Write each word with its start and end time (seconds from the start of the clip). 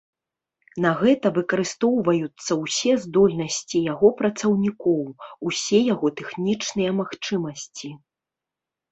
На 0.83 0.91
гэта 0.99 1.31
выкарыстоўваюцца 1.33 2.51
ўсе 2.61 2.93
здольнасці 3.03 3.77
яго 3.93 4.09
працаўнікоў, 4.21 5.03
усе 5.51 5.79
яго 5.93 6.07
тэхнічныя 6.23 6.95
магчымасці. 7.01 7.87